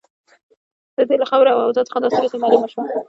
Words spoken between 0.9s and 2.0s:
د دې له خبرو او اوضاع څخه